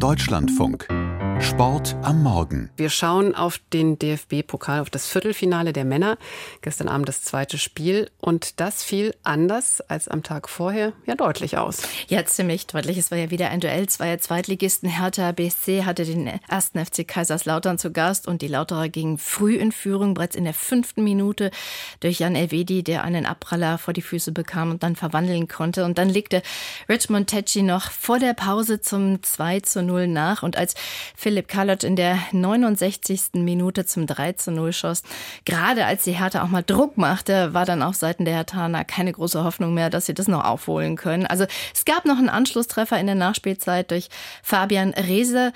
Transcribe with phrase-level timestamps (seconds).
[0.00, 0.88] Deutschlandfunk.
[1.42, 2.70] Sport am Morgen.
[2.76, 6.18] Wir schauen auf den DFB-Pokal, auf das Viertelfinale der Männer.
[6.60, 8.10] Gestern Abend das zweite Spiel.
[8.18, 11.82] Und das fiel anders als am Tag vorher ja deutlich aus.
[12.08, 12.98] Ja, ziemlich deutlich.
[12.98, 14.88] Es war ja wieder ein Duell zweier Zweitligisten.
[14.90, 19.72] Hertha BSC hatte den ersten FC Kaiserslautern zu Gast und die Lauterer gingen früh in
[19.72, 21.50] Führung, bereits in der fünften Minute
[22.00, 25.86] durch Jan Elvedi, der einen Abpraller vor die Füße bekam und dann verwandeln konnte.
[25.86, 26.42] Und dann legte
[26.88, 30.42] Richmond Tetschi noch vor der Pause zum 2 zu 0 nach.
[30.42, 30.74] Und als
[31.30, 33.34] Philipp Kalot in der 69.
[33.34, 35.04] Minute zum 3 zu 0 schoss.
[35.44, 39.12] Gerade als die Hertha auch mal Druck machte, war dann auf Seiten der Herthaner keine
[39.12, 41.26] große Hoffnung mehr, dass sie das noch aufholen können.
[41.26, 44.08] Also es gab noch einen Anschlusstreffer in der Nachspielzeit durch
[44.42, 45.52] Fabian Reese.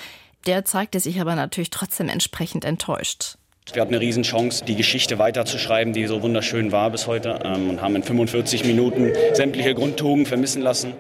[0.47, 3.35] Der zeigte sich aber natürlich trotzdem entsprechend enttäuscht.
[3.73, 7.83] Wir hatten eine Riesenchance, die Geschichte weiterzuschreiben, die so wunderschön war bis heute ähm, und
[7.83, 10.95] haben in 45 Minuten sämtliche Grundtugenden vermissen lassen.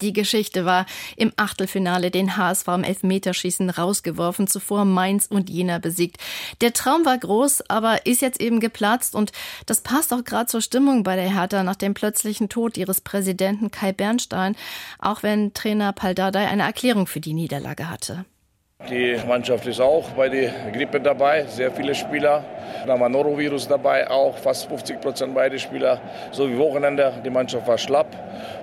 [0.00, 6.18] Die Geschichte war im Achtelfinale den HSV im Elfmeterschießen rausgeworfen, zuvor Mainz und Jena besiegt.
[6.60, 9.32] Der Traum war groß, aber ist jetzt eben geplatzt und
[9.66, 13.70] das passt auch gerade zur Stimmung bei der Hertha nach dem plötzlichen Tod ihres Präsidenten
[13.70, 14.56] Kai Bernstein,
[14.98, 18.24] auch wenn Trainer Paldadei eine Erklärung für die Niederlage hatte.
[18.90, 22.44] Die Mannschaft ist auch bei der Grippe dabei, sehr viele Spieler.
[22.86, 26.00] Dann war Norovirus dabei, auch fast 50 Prozent beide Spieler.
[26.32, 28.08] So wie Wochenende, die Mannschaft war schlapp.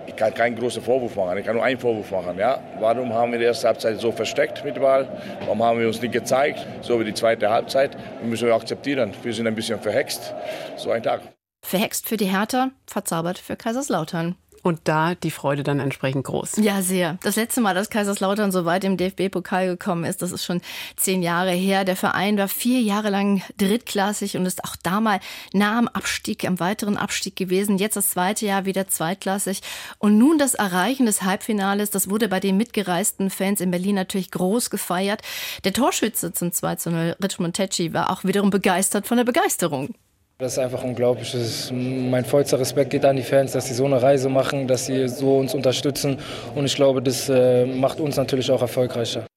[0.05, 2.37] Ich kann keinen großen Vorwurf machen, ich kann nur einen Vorwurf machen.
[2.37, 2.59] Ja?
[2.79, 5.07] Warum haben wir die erste Halbzeit so versteckt mit Wahl?
[5.39, 7.95] Warum haben wir uns nicht gezeigt, so wie die zweite Halbzeit?
[7.95, 9.13] Das müssen wir akzeptieren.
[9.23, 10.35] Wir sind ein bisschen verhext.
[10.75, 11.21] So ein Tag.
[11.65, 14.35] Verhext für die Hertha, verzaubert für Kaiserslautern.
[14.63, 16.57] Und da die Freude dann entsprechend groß.
[16.57, 17.17] Ja, sehr.
[17.23, 20.61] Das letzte Mal, dass Kaiserslautern so weit im DFB-Pokal gekommen ist, das ist schon
[20.95, 21.83] zehn Jahre her.
[21.83, 25.19] Der Verein war vier Jahre lang drittklassig und ist auch da mal
[25.53, 27.77] nah am Abstieg, am weiteren Abstieg gewesen.
[27.77, 29.61] Jetzt das zweite Jahr wieder zweitklassig.
[29.97, 34.31] Und nun das Erreichen des Halbfinales, das wurde bei den mitgereisten Fans in Berlin natürlich
[34.31, 35.21] groß gefeiert.
[35.63, 39.95] Der Torschütze zum 2 zu 0, Richmond Tetschi, war auch wiederum begeistert von der Begeisterung.
[40.41, 41.35] Das ist einfach unglaublich.
[41.35, 44.87] Ist, mein vollster Respekt geht an die Fans, dass sie so eine Reise machen, dass
[44.87, 46.17] sie so uns unterstützen.
[46.55, 49.27] Und ich glaube, das äh, macht uns natürlich auch erfolgreicher.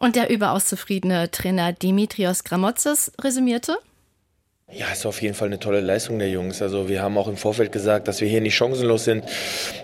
[0.00, 3.76] Und der überaus zufriedene Trainer Dimitrios Gramotzes resümierte.
[4.70, 6.60] Ja, ist auf jeden Fall eine tolle Leistung der Jungs.
[6.60, 9.24] Also wir haben auch im Vorfeld gesagt, dass wir hier nicht chancenlos sind,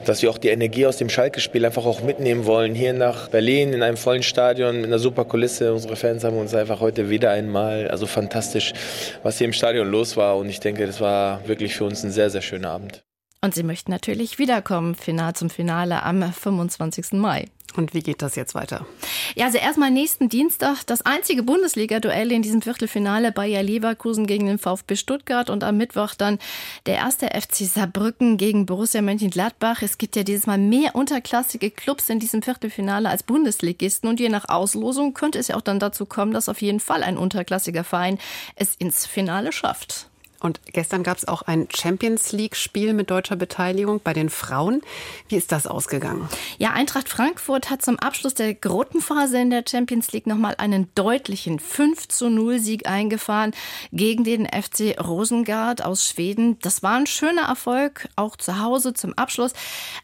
[0.04, 2.74] dass wir auch die Energie aus dem Schalke-Spiel einfach auch mitnehmen wollen.
[2.74, 5.72] Hier nach Berlin in einem vollen Stadion mit einer super Kulisse.
[5.72, 8.74] Unsere Fans haben uns einfach heute wieder einmal, also fantastisch,
[9.22, 10.36] was hier im Stadion los war.
[10.36, 13.02] Und ich denke, das war wirklich für uns ein sehr, sehr schöner Abend.
[13.40, 17.12] Und sie möchten natürlich wiederkommen, final zum Finale am 25.
[17.12, 17.46] Mai.
[17.76, 18.86] Und wie geht das jetzt weiter?
[19.34, 24.58] Ja, also erstmal nächsten Dienstag das einzige Bundesliga-Duell in diesem Viertelfinale Bayer Leverkusen gegen den
[24.58, 26.38] VfB Stuttgart und am Mittwoch dann
[26.86, 29.82] der erste FC Saarbrücken gegen Borussia Mönchengladbach.
[29.82, 34.28] Es gibt ja dieses Mal mehr unterklassige Clubs in diesem Viertelfinale als Bundesligisten und je
[34.28, 37.82] nach Auslosung könnte es ja auch dann dazu kommen, dass auf jeden Fall ein unterklassiger
[37.82, 38.18] Verein
[38.54, 40.10] es ins Finale schafft.
[40.44, 44.82] Und gestern gab es auch ein Champions League-Spiel mit deutscher Beteiligung bei den Frauen.
[45.26, 46.28] Wie ist das ausgegangen?
[46.58, 51.60] Ja, Eintracht Frankfurt hat zum Abschluss der Gruppenphase in der Champions League nochmal einen deutlichen
[51.60, 53.52] 5 zu 0 Sieg eingefahren
[53.90, 56.58] gegen den FC Rosengard aus Schweden.
[56.58, 59.54] Das war ein schöner Erfolg, auch zu Hause zum Abschluss.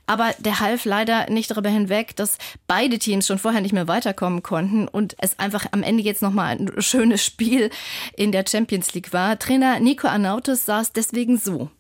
[0.07, 4.43] Aber der half leider nicht darüber hinweg, dass beide Teams schon vorher nicht mehr weiterkommen
[4.43, 7.69] konnten und es einfach am Ende jetzt nochmal ein schönes Spiel
[8.17, 9.39] in der Champions League war.
[9.39, 11.71] Trainer Nico Anna Nautis saß deswegen so.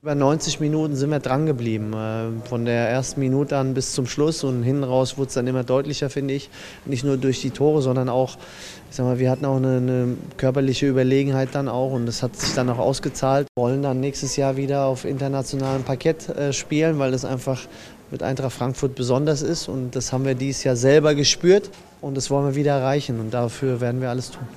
[0.00, 1.92] Über 90 Minuten sind wir dran geblieben.
[1.92, 5.46] Äh, von der ersten Minute an bis zum Schluss und hinten raus wurde es dann
[5.46, 6.48] immer deutlicher, finde ich.
[6.86, 8.38] Nicht nur durch die Tore, sondern auch,
[8.88, 12.36] ich sag mal, wir hatten auch eine, eine, körperliche Überlegenheit dann auch und das hat
[12.36, 13.46] sich dann auch ausgezahlt.
[13.54, 17.60] Wir wollen dann nächstes Jahr wieder auf internationalem Parkett äh, spielen, weil das einfach
[18.10, 21.68] mit Eintracht Frankfurt besonders ist und das haben wir dieses Jahr selber gespürt
[22.00, 24.48] und das wollen wir wieder erreichen und dafür werden wir alles tun.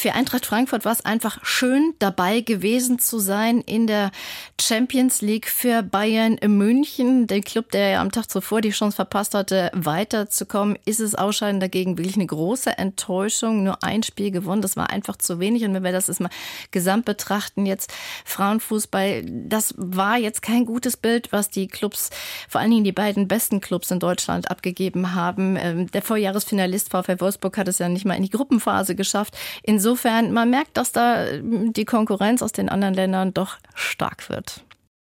[0.00, 4.12] Für Eintracht Frankfurt war es einfach schön, dabei gewesen zu sein in der
[4.58, 7.26] Champions League für Bayern München.
[7.26, 11.60] Der Club, der ja am Tag zuvor die Chance verpasst hatte, weiterzukommen, ist es Ausscheiden
[11.60, 13.62] dagegen wirklich eine große Enttäuschung.
[13.62, 15.64] Nur ein Spiel gewonnen, das war einfach zu wenig.
[15.64, 16.30] Und wenn wir das jetzt mal
[16.70, 17.92] gesamt betrachten, jetzt
[18.24, 22.08] Frauenfußball, das war jetzt kein gutes Bild, was die Clubs,
[22.48, 25.58] vor allen Dingen die beiden besten Clubs in Deutschland abgegeben haben.
[25.60, 29.36] Ähm, der Vorjahresfinalist VfL Wolfsburg hat es ja nicht mal in die Gruppenphase geschafft.
[29.90, 34.62] Insofern, man merkt, dass da die Konkurrenz aus den anderen Ländern doch stark wird.